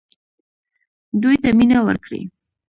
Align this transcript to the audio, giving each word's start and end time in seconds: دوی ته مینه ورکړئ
دوی 1.21 1.35
ته 1.43 1.49
مینه 1.57 1.79
ورکړئ 1.85 2.21